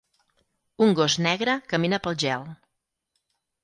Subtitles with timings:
[0.85, 2.53] Un gos negre camina pel gel.